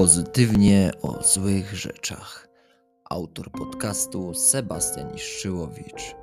[0.00, 2.48] Pozytywnie o złych rzeczach.
[3.10, 6.16] Autor podcastu Sebastian Iszczyłowicz.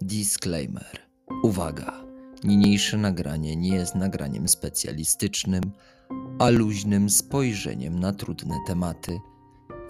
[0.00, 1.00] Disclaimer.
[1.42, 2.04] Uwaga.
[2.44, 5.62] Niniejsze nagranie nie jest nagraniem specjalistycznym,
[6.38, 9.18] a luźnym spojrzeniem na trudne tematy.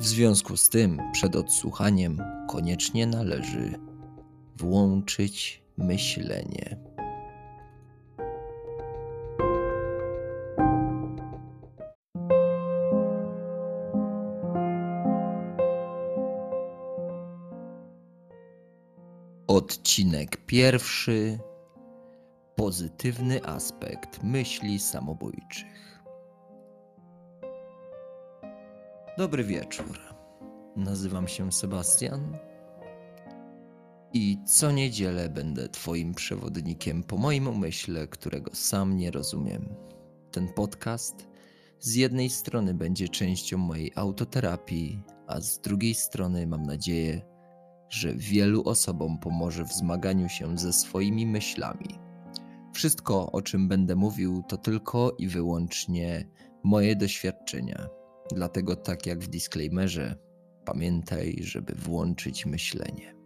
[0.01, 3.79] W związku z tym, przed odsłuchaniem koniecznie należy
[4.57, 6.96] włączyć myślenie.
[19.67, 21.39] Odcinek pierwszy.
[22.57, 26.03] Pozytywny aspekt myśli samobójczych.
[29.19, 29.99] Dobry wieczór.
[30.77, 32.39] Nazywam się Sebastian
[34.13, 39.75] i co niedzielę będę Twoim przewodnikiem po moim umyśle, którego sam nie rozumiem.
[40.31, 41.29] Ten podcast
[41.81, 47.36] z jednej strony będzie częścią mojej autoterapii, a z drugiej strony mam nadzieję,
[47.89, 51.99] że wielu osobom pomoże w zmaganiu się ze swoimi myślami.
[52.73, 56.29] Wszystko, o czym będę mówił, to tylko i wyłącznie
[56.65, 57.89] moje doświadczenia.
[58.35, 60.17] Dlatego, tak jak w disclaimerze,
[60.65, 63.17] pamiętaj, żeby włączyć myślenie.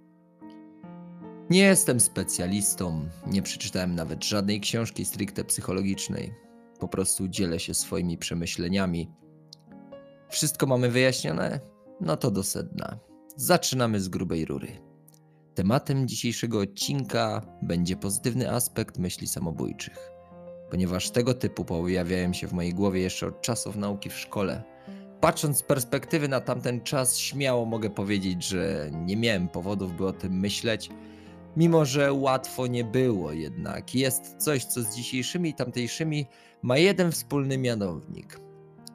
[1.50, 6.34] Nie jestem specjalistą, nie przeczytałem nawet żadnej książki stricte psychologicznej.
[6.81, 9.11] Po prostu dzielę się swoimi przemyśleniami.
[10.28, 11.61] Wszystko mamy wyjaśnione?
[12.00, 13.09] No to do sedna.
[13.36, 14.69] Zaczynamy z grubej rury.
[15.55, 20.11] Tematem dzisiejszego odcinka będzie pozytywny aspekt myśli samobójczych,
[20.70, 24.62] ponieważ tego typu pojawiają się w mojej głowie jeszcze od czasów nauki w szkole.
[25.20, 30.12] Patrząc z perspektywy na tamten czas, śmiało mogę powiedzieć, że nie miałem powodów, by o
[30.12, 30.91] tym myśleć,
[31.56, 33.94] mimo że łatwo nie było jednak.
[33.94, 36.27] Jest coś, co z dzisiejszymi i tamtejszymi
[36.62, 38.41] ma jeden wspólny mianownik.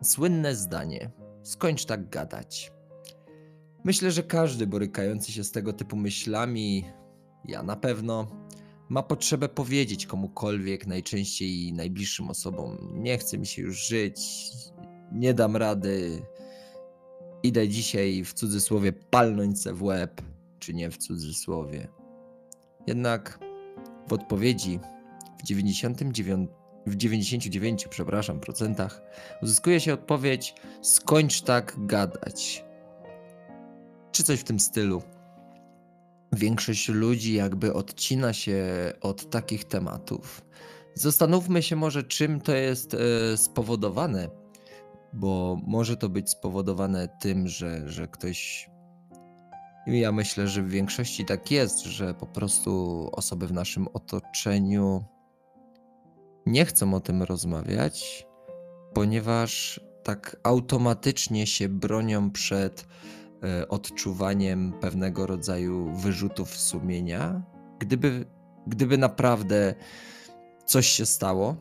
[0.03, 1.11] Słynne zdanie:
[1.43, 2.74] skończ tak gadać.
[3.85, 6.85] Myślę, że każdy borykający się z tego typu myślami,
[7.47, 8.27] ja na pewno,
[8.89, 14.19] ma potrzebę powiedzieć komukolwiek, najczęściej najbliższym osobom: Nie chce mi się już żyć,
[15.11, 16.21] nie dam rady,
[17.43, 20.21] idę dzisiaj w cudzysłowie palnąć se w łeb,
[20.59, 21.87] czy nie w cudzysłowie.
[22.87, 23.39] Jednak
[24.07, 24.79] w odpowiedzi
[25.39, 26.49] w 99,
[26.87, 29.01] w 99 przepraszam, procentach
[29.41, 32.64] uzyskuje się odpowiedź: skończ tak gadać
[34.15, 35.01] czy coś w tym stylu.
[36.33, 38.63] Większość ludzi jakby odcina się
[39.01, 40.41] od takich tematów.
[40.93, 44.29] Zastanówmy się może, czym to jest e, spowodowane,
[45.13, 48.69] bo może to być spowodowane tym, że, że ktoś.
[49.87, 55.03] Ja myślę, że w większości tak jest, że po prostu osoby w naszym otoczeniu
[56.45, 58.27] nie chcą o tym rozmawiać,
[58.93, 62.87] ponieważ tak automatycznie się bronią przed
[63.69, 67.41] odczuwaniem pewnego rodzaju wyrzutów sumienia.
[67.79, 68.25] Gdyby,
[68.67, 69.75] gdyby naprawdę
[70.65, 71.55] coś się stało,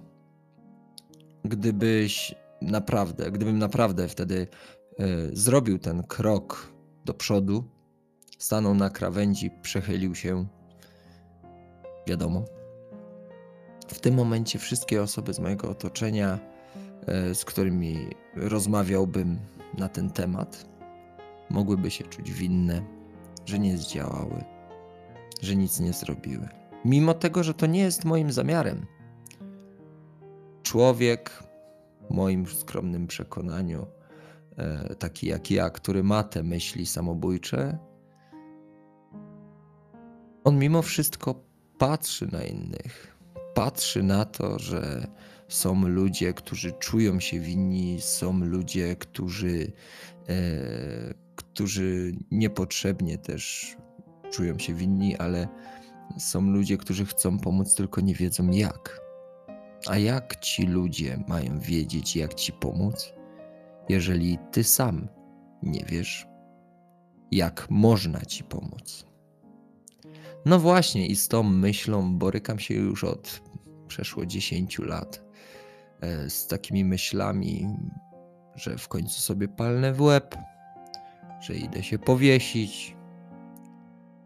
[1.45, 4.47] gdybyś naprawdę, gdybym naprawdę wtedy
[4.99, 6.73] e, zrobił ten krok
[7.05, 7.65] do przodu,
[8.39, 10.47] stanął na krawędzi, przechylił się,
[12.07, 12.45] wiadomo.
[13.89, 16.39] W tym momencie wszystkie osoby z mojego otoczenia,
[17.07, 19.39] e, z którymi rozmawiałbym
[19.79, 20.67] na ten temat,
[21.51, 22.83] mogłyby się czuć winne,
[23.47, 24.45] że nie zdziałały,
[25.43, 26.49] że nic nie zrobiły.
[26.85, 28.87] Mimo tego, że to nie jest moim zamiarem.
[30.63, 31.31] Człowiek,
[32.11, 33.87] w moim skromnym przekonaniu,
[34.57, 37.79] e, taki jak ja, który ma te myśli samobójcze,
[40.45, 41.45] on mimo wszystko
[41.79, 43.17] patrzy na innych.
[43.55, 45.07] Patrzy na to, że
[45.49, 49.73] są ludzie, którzy czują się winni, są ludzie, którzy
[50.29, 50.35] e,
[51.55, 53.77] którzy niepotrzebnie też
[54.31, 55.49] czują się winni, ale
[56.19, 59.01] są ludzie, którzy chcą pomóc, tylko nie wiedzą jak.
[59.87, 63.13] A jak ci ludzie mają wiedzieć, jak ci pomóc,
[63.89, 65.09] jeżeli ty sam
[65.63, 66.27] nie wiesz,
[67.31, 69.07] jak można ci pomóc?
[70.45, 73.43] No właśnie, i z tą myślą borykam się już od
[73.89, 75.25] przeszło 10 lat.
[76.01, 77.69] E, z takimi myślami,
[78.55, 80.37] że w końcu sobie palnę w łeb,
[81.45, 82.97] że idę się powiesić,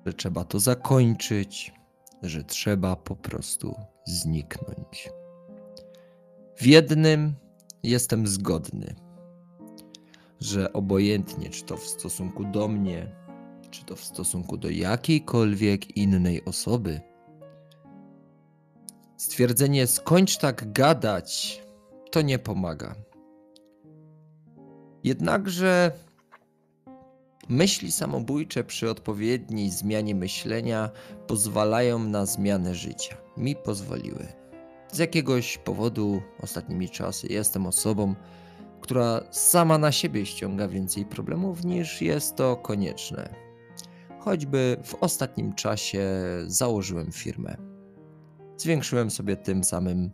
[0.07, 1.73] że trzeba to zakończyć,
[2.23, 3.75] że trzeba po prostu
[4.07, 5.11] zniknąć.
[6.57, 7.35] W jednym
[7.83, 8.95] jestem zgodny,
[10.41, 13.17] że obojętnie, czy to w stosunku do mnie,
[13.71, 17.01] czy to w stosunku do jakiejkolwiek innej osoby,
[19.17, 21.63] stwierdzenie skończ tak gadać,
[22.11, 22.95] to nie pomaga.
[25.05, 25.93] Jednakże
[27.49, 30.91] myśli samobójcze przy odpowiedniej zmianie myślenia
[31.27, 33.17] pozwalają na zmianę życia.
[33.37, 34.27] Mi pozwoliły.
[34.93, 38.15] Z jakiegoś powodu ostatnimi czasy jestem osobą,
[38.81, 43.35] która sama na siebie ściąga więcej problemów niż jest to konieczne.
[44.19, 46.07] Choćby w ostatnim czasie
[46.47, 47.57] założyłem firmę.
[48.57, 50.11] Zwiększyłem sobie tym samym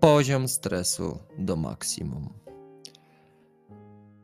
[0.00, 2.28] poziom stresu do maksimum.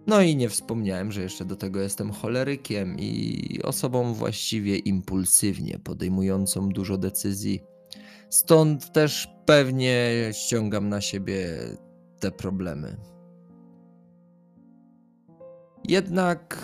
[0.07, 6.69] No i nie wspomniałem, że jeszcze do tego jestem cholerykiem i osobą właściwie impulsywnie podejmującą
[6.69, 7.63] dużo decyzji.
[8.31, 11.47] Stąd też pewnie ściągam na siebie
[12.21, 12.97] te problemy.
[15.89, 16.59] Jednak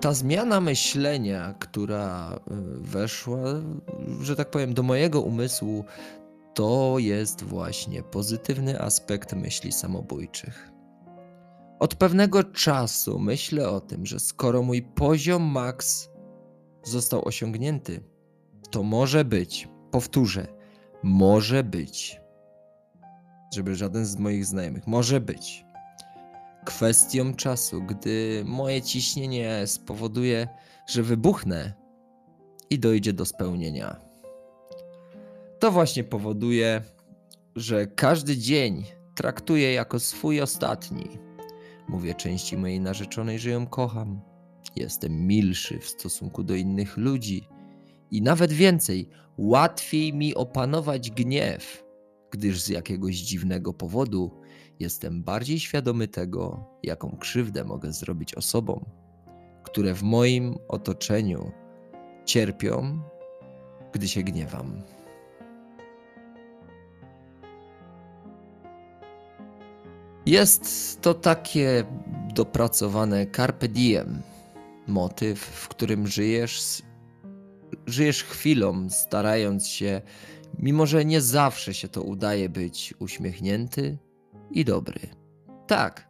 [0.00, 2.40] ta zmiana myślenia, która y,
[2.80, 3.38] weszła,
[4.20, 5.84] że tak powiem, do mojego umysłu,
[6.54, 10.79] to jest właśnie pozytywny aspekt myśli samobójczych.
[11.80, 16.10] Od pewnego czasu myślę o tym, że skoro mój poziom max
[16.82, 18.00] został osiągnięty,
[18.70, 20.46] to może być, powtórzę,
[21.02, 22.20] może być,
[23.54, 25.64] żeby żaden z moich znajomych, może być
[26.64, 30.48] kwestią czasu, gdy moje ciśnienie spowoduje,
[30.86, 31.72] że wybuchnę
[32.70, 34.00] i dojdzie do spełnienia.
[35.58, 36.82] To właśnie powoduje,
[37.56, 38.84] że każdy dzień
[39.14, 41.29] traktuję jako swój ostatni.
[41.90, 44.20] Mówię części mojej narzeczonej, że ją kocham.
[44.76, 47.48] Jestem milszy w stosunku do innych ludzi
[48.10, 49.08] i nawet więcej,
[49.38, 51.84] łatwiej mi opanować gniew,
[52.30, 54.30] gdyż z jakiegoś dziwnego powodu
[54.80, 58.84] jestem bardziej świadomy tego, jaką krzywdę mogę zrobić osobom,
[59.62, 61.52] które w moim otoczeniu
[62.24, 63.02] cierpią,
[63.92, 64.82] gdy się gniewam.
[70.30, 71.84] Jest to takie
[72.34, 74.22] dopracowane carpe diem,
[74.86, 76.82] motyw, w którym żyjesz,
[77.86, 80.02] żyjesz chwilą, starając się,
[80.58, 83.98] mimo że nie zawsze się to udaje być uśmiechnięty,
[84.50, 85.00] i dobry.
[85.66, 86.08] Tak,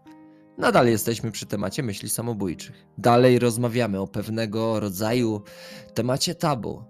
[0.59, 2.87] nadal jesteśmy przy temacie myśli samobójczych.
[2.99, 5.43] Dalej rozmawiamy o pewnego rodzaju
[5.95, 6.85] temacie tabu.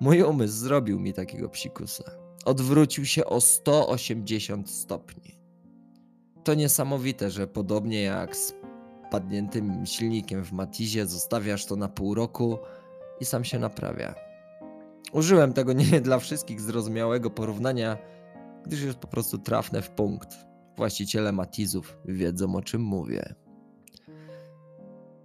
[0.00, 2.04] Mój umysł zrobił mi takiego psikusa.
[2.44, 5.39] Odwrócił się o 180 stopni.
[6.44, 8.54] To niesamowite, że podobnie jak z
[9.10, 12.58] padniętym silnikiem w Matizie zostawiasz to na pół roku
[13.20, 14.14] i sam się naprawia.
[15.12, 17.98] Użyłem tego nie dla wszystkich zrozumiałego porównania,
[18.66, 20.36] gdyż jest po prostu trafne w punkt.
[20.76, 23.34] Właściciele matizów wiedzą o czym mówię.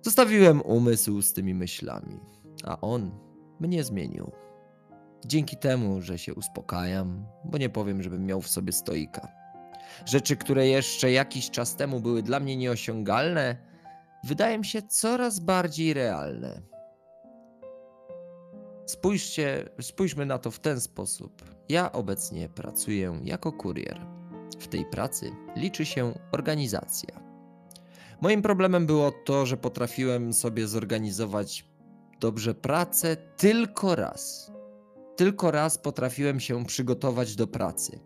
[0.02, 2.20] Zostawiłem umysł z tymi myślami,
[2.64, 3.12] a on
[3.60, 4.32] mnie zmienił.
[5.26, 9.45] Dzięki temu, że się uspokajam, bo nie powiem, żebym miał w sobie stoika.
[10.06, 13.58] Rzeczy, które jeszcze jakiś czas temu były dla mnie nieosiągalne,
[14.24, 16.62] wydają się coraz bardziej realne.
[18.86, 21.44] Spójrzcie, spójrzmy na to w ten sposób.
[21.70, 24.06] Ja obecnie pracuję jako kurier.
[24.60, 27.26] W tej pracy liczy się organizacja.
[28.22, 31.66] Moim problemem było to, że potrafiłem sobie zorganizować
[32.20, 34.52] dobrze pracę tylko raz.
[35.16, 38.00] Tylko raz potrafiłem się przygotować do pracy.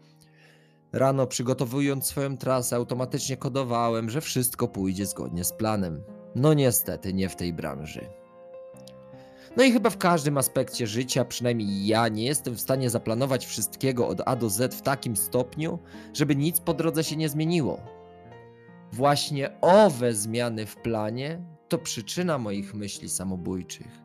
[0.93, 6.03] Rano, przygotowując swoją trasę, automatycznie kodowałem, że wszystko pójdzie zgodnie z planem.
[6.35, 8.09] No niestety, nie w tej branży.
[9.57, 14.07] No i chyba w każdym aspekcie życia, przynajmniej ja, nie jestem w stanie zaplanować wszystkiego
[14.07, 15.79] od A do Z w takim stopniu,
[16.13, 17.81] żeby nic po drodze się nie zmieniło.
[18.91, 24.01] Właśnie owe zmiany w planie to przyczyna moich myśli samobójczych.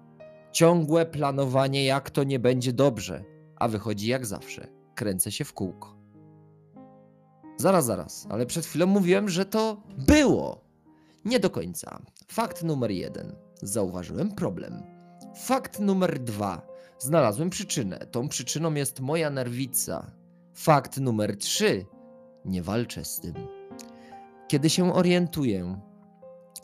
[0.53, 3.25] Ciągłe planowanie, jak to nie będzie dobrze,
[3.57, 4.69] a wychodzi jak zawsze.
[4.95, 5.94] Kręcę się w kółko.
[7.57, 10.65] Zaraz, zaraz, ale przed chwilą mówiłem, że to było.
[11.25, 12.03] Nie do końca.
[12.29, 13.37] Fakt numer jeden.
[13.63, 14.95] Zauważyłem problem
[15.35, 16.67] Fakt numer dwa.
[16.99, 17.99] Znalazłem przyczynę.
[17.99, 20.11] Tą przyczyną jest moja nerwica.
[20.55, 21.87] Fakt numer trzy.
[22.45, 23.35] Nie walczę z tym.
[24.49, 25.81] Kiedy się orientuję,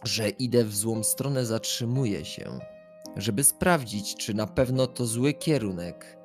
[0.04, 2.58] że idę w złą stronę, zatrzymuję się,
[3.16, 6.18] żeby sprawdzić, czy na pewno to zły kierunek,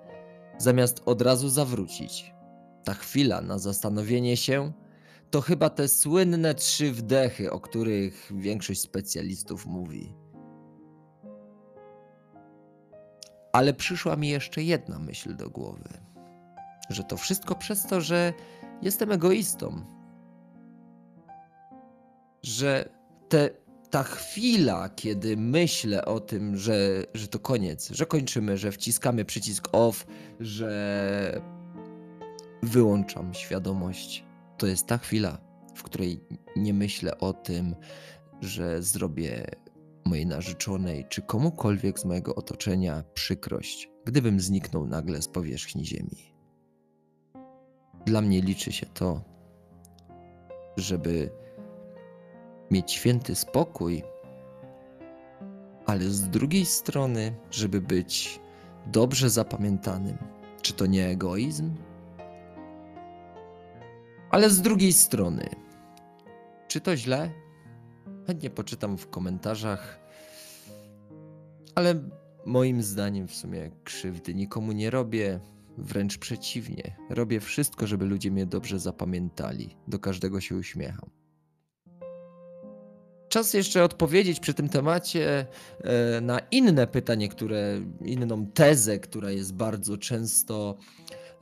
[0.57, 2.34] zamiast od razu zawrócić.
[2.85, 4.73] Ta chwila na zastanowienie się
[5.31, 10.13] to chyba te słynne trzy wdechy, o których większość specjalistów mówi.
[13.53, 15.89] Ale przyszła mi jeszcze jedna myśl do głowy,
[16.89, 18.33] że to wszystko przez to, że
[18.81, 19.85] jestem egoistą.
[22.43, 22.89] Że
[23.29, 23.49] te,
[23.89, 29.67] ta chwila, kiedy myślę o tym, że, że to koniec, że kończymy, że wciskamy przycisk
[29.71, 30.07] off,
[30.39, 31.54] że
[32.63, 34.25] wyłączam świadomość,
[34.57, 35.37] to jest ta chwila,
[35.75, 36.19] w której
[36.55, 37.75] nie myślę o tym,
[38.41, 39.45] że zrobię
[40.05, 46.35] mojej narzeczonej czy komukolwiek z mojego otoczenia przykrość, gdybym zniknął nagle z powierzchni Ziemi.
[48.05, 49.21] Dla mnie liczy się to,
[50.77, 51.29] żeby
[52.71, 54.03] mieć święty spokój,
[55.85, 58.39] ale z drugiej strony, żeby być
[58.85, 60.17] dobrze zapamiętanym.
[60.61, 61.75] Czy to nie egoizm?
[64.35, 65.49] Ale z drugiej strony,
[66.67, 67.31] czy to źle?
[68.27, 69.99] Chętnie poczytam w komentarzach,
[71.75, 72.09] ale
[72.45, 75.39] moim zdaniem w sumie krzywdy nikomu nie robię.
[75.77, 79.77] Wręcz przeciwnie, robię wszystko, żeby ludzie mnie dobrze zapamiętali.
[79.87, 81.09] Do każdego się uśmiecham.
[83.29, 85.45] Czas jeszcze odpowiedzieć przy tym temacie
[85.83, 90.77] e, na inne pytanie, które, inną tezę, która jest bardzo często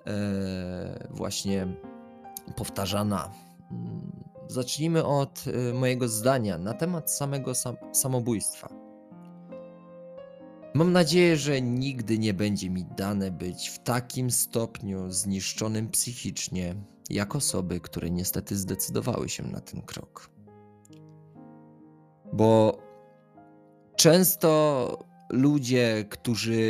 [0.08, 1.68] e, właśnie
[2.56, 3.32] powtarzana.
[4.48, 8.84] Zacznijmy od e, mojego zdania na temat samego sam samobójstwa.
[10.74, 16.76] Mam nadzieję, że nigdy nie będzie mi dane być w takim stopniu zniszczonym psychicznie,
[17.10, 20.30] jak osoby, które niestety zdecydowały się na ten krok.
[22.34, 22.78] Bo
[23.96, 26.62] często ludzie, którzy,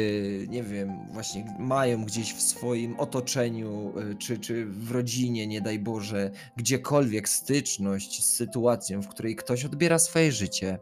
[0.50, 5.80] nie wiem, właśnie mają gdzieś w swoim otoczeniu, y, czy, czy w rodzinie, nie daj
[5.80, 10.80] Boże, gdziekolwiek styczność z sytuacją, w której ktoś odbiera swoje życie,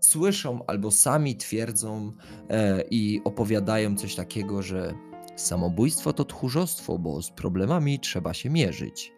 [0.00, 2.12] słyszą albo sami twierdzą
[2.50, 4.94] e, i opowiadają coś takiego, że
[5.36, 9.12] samobójstwo to tchórzostwo, bo z problemami trzeba się mierzyć.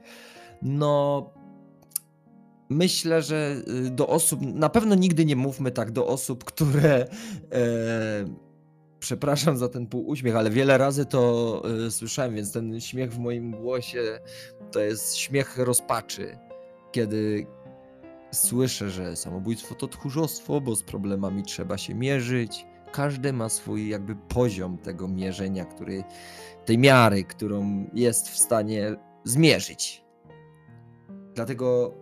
[0.63, 1.31] No,
[2.69, 3.57] myślę, że
[3.87, 7.07] y, do osób, na pewno nigdy nie mówmy tak do osób, które.
[7.53, 8.45] E,
[8.99, 13.51] przepraszam za ten półuśmiech, ale wiele razy to e, słyszałem, więc ten śmiech w moim
[13.51, 14.19] głosie
[14.73, 16.39] to jest śmiech rozpaczy,
[16.93, 17.47] kiedy
[18.33, 22.67] słyszę, że samobójstwo to tchórzostwo, bo z problemami trzeba się mierzyć.
[22.93, 26.05] Każdy ma swój jakby poziom tego mierzenia, który,
[26.65, 30.05] tej miary, którą jest w stanie zmierzyć.
[31.35, 31.95] Dlatego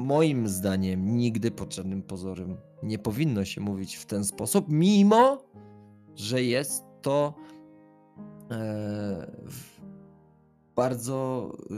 [0.00, 5.44] moim zdaniem nigdy pod żadnym pozorem nie powinno się mówić w ten sposób, mimo
[6.16, 7.34] że jest to
[8.50, 9.30] e,
[10.76, 11.74] bardzo e,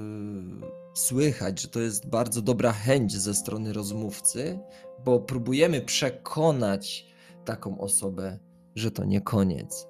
[0.95, 4.59] słychać, że to jest bardzo dobra chęć ze strony rozmówcy,
[5.05, 7.07] bo próbujemy przekonać
[7.45, 8.39] taką osobę,
[8.75, 9.87] że to nie koniec,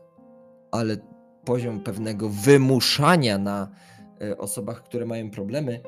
[0.71, 0.97] ale
[1.45, 3.69] poziom pewnego wymuszania na
[4.23, 5.81] e, osobach, które mają problemy,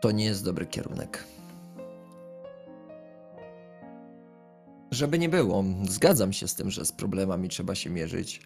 [0.00, 1.24] to nie jest dobry kierunek.
[4.90, 8.42] Żeby nie było, zgadzam się z tym, że z problemami trzeba się mierzyć.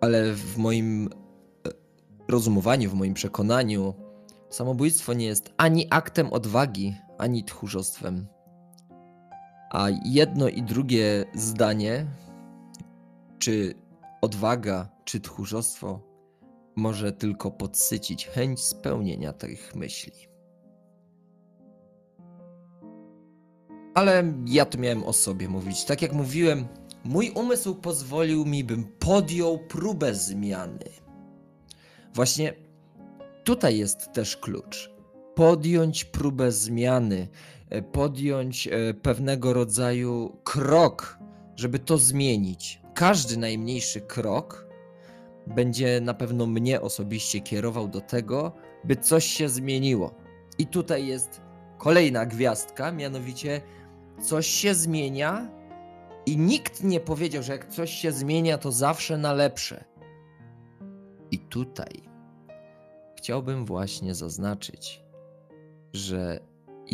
[0.00, 1.70] Ale w moim e,
[2.28, 3.94] rozumowaniu, w moim przekonaniu,
[4.50, 8.26] samobójstwo nie jest ani aktem odwagi, ani tchórzostwem.
[9.70, 12.06] A jedno i drugie zdanie,
[13.38, 13.74] czy
[14.20, 16.11] odwaga, czy tchórzostwo,
[16.76, 20.12] może tylko podsycić chęć spełnienia tych myśli.
[23.94, 25.84] Ale ja tu miałem o sobie mówić.
[25.84, 26.66] Tak jak mówiłem,
[27.04, 30.84] mój umysł pozwolił mi, bym podjął próbę zmiany.
[32.14, 32.54] Właśnie
[33.44, 34.90] tutaj jest też klucz.
[35.34, 37.28] Podjąć próbę zmiany,
[37.70, 41.18] e, podjąć e, pewnego rodzaju krok,
[41.56, 42.80] żeby to zmienić.
[42.94, 44.71] Każdy najmniejszy krok
[45.46, 48.52] będzie na pewno mnie osobiście kierował do tego,
[48.84, 50.14] by coś się zmieniło.
[50.58, 51.40] I tutaj jest
[51.78, 53.60] kolejna gwiazdka, mianowicie
[54.20, 55.50] coś się zmienia
[56.26, 59.84] i nikt nie powiedział, że jak coś się zmienia, to zawsze na lepsze.
[61.30, 62.02] I tutaj
[63.18, 65.02] chciałbym właśnie zaznaczyć,
[65.92, 66.40] że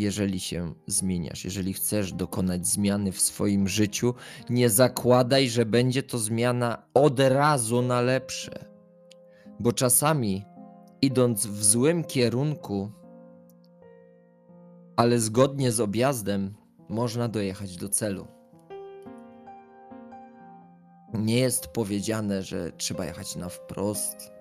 [0.00, 4.14] jeżeli się zmieniasz, jeżeli chcesz dokonać zmiany w swoim życiu,
[4.50, 8.64] nie zakładaj, że będzie to zmiana od razu na lepsze.
[9.61, 10.45] Bo czasami
[11.02, 12.90] idąc w złym kierunku,
[14.97, 16.55] ale zgodnie z objazdem,
[16.88, 18.26] można dojechać do celu.
[21.14, 24.33] Nie jest powiedziane, że trzeba jechać na wprost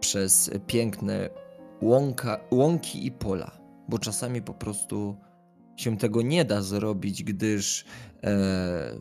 [0.00, 1.30] przez piękne
[1.82, 5.16] łąka, łąki i pola bo czasami po prostu
[5.76, 7.84] się tego nie da zrobić, gdyż
[8.24, 8.98] e,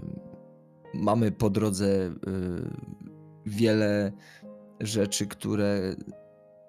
[0.94, 2.12] mamy po drodze e,
[3.46, 4.12] wiele
[4.80, 5.96] rzeczy, które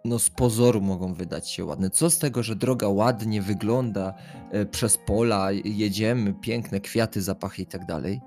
[0.05, 1.91] no z pozoru mogą wydać się ładne.
[1.91, 4.15] Co z tego, że droga ładnie wygląda
[4.51, 8.21] e, przez pola, jedziemy, piękne kwiaty, zapachy i tak dalej,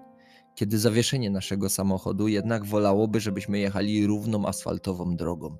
[0.56, 5.58] kiedy zawieszenie naszego samochodu jednak wolałoby, żebyśmy jechali równą asfaltową drogą.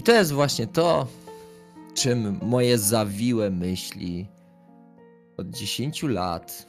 [0.00, 1.06] I to jest właśnie to,
[1.94, 4.26] czym moje zawiłe myśli
[5.36, 6.66] od 10 lat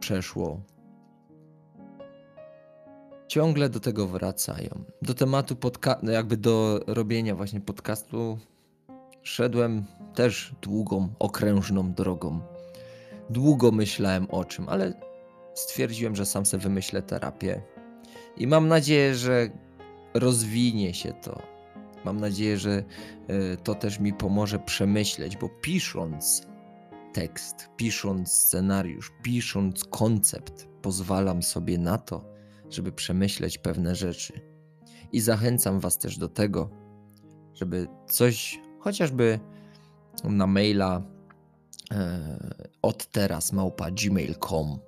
[0.00, 0.60] przeszło.
[3.28, 4.84] Ciągle do tego wracają.
[5.02, 8.38] Do tematu podcastu, no jakby do robienia właśnie podcastu
[9.22, 12.40] szedłem też długą, okrężną drogą.
[13.30, 14.92] Długo myślałem o czym, ale
[15.54, 17.62] stwierdziłem, że sam sobie wymyślę terapię.
[18.36, 19.50] I mam nadzieję, że
[20.14, 21.57] rozwinie się to.
[22.04, 22.84] Mam nadzieję, że
[23.28, 26.46] e, to też mi pomoże przemyśleć, bo pisząc
[27.12, 32.24] tekst, pisząc scenariusz, pisząc koncept, pozwalam sobie na to,
[32.70, 34.40] żeby przemyśleć pewne rzeczy.
[35.12, 36.70] I zachęcam Was też do tego,
[37.54, 39.40] żeby coś, chociażby
[40.24, 41.02] na maila
[41.92, 42.38] e,
[42.82, 44.78] od teraz małpa gmail.com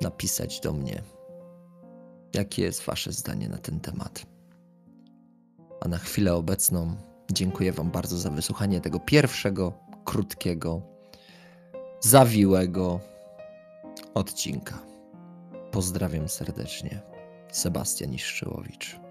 [0.00, 1.02] napisać do mnie,
[2.34, 4.33] jakie jest Wasze zdanie na ten temat.
[5.84, 6.96] A na chwilę obecną
[7.32, 9.72] dziękuję Wam bardzo za wysłuchanie tego pierwszego,
[10.04, 10.82] krótkiego,
[12.00, 13.00] zawiłego
[14.14, 14.78] odcinka.
[15.70, 17.00] Pozdrawiam serdecznie.
[17.52, 19.03] Sebastian Iszczyłowicz.